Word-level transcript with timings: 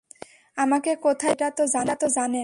আমাকে 0.57 0.91
কোথায় 0.95 1.33
পাবেন 1.33 1.39
সেটা 1.39 1.47
তো 1.57 1.63
জানেন। 1.73 2.39